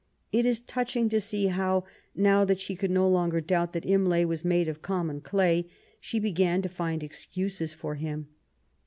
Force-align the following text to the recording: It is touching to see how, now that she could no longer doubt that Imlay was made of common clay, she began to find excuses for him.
It 0.31 0.47
is 0.47 0.61
touching 0.61 1.09
to 1.09 1.21
see 1.21 1.45
how, 1.45 1.83
now 2.15 2.43
that 2.43 2.59
she 2.59 2.75
could 2.75 2.89
no 2.89 3.07
longer 3.07 3.39
doubt 3.39 3.71
that 3.73 3.85
Imlay 3.85 4.25
was 4.25 4.43
made 4.43 4.67
of 4.67 4.81
common 4.81 5.21
clay, 5.21 5.69
she 5.99 6.17
began 6.17 6.63
to 6.63 6.69
find 6.69 7.03
excuses 7.03 7.71
for 7.71 7.93
him. 7.93 8.27